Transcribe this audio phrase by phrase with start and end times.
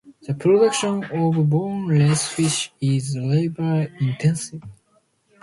[0.23, 4.63] The production of boneless fish is labor-intensive.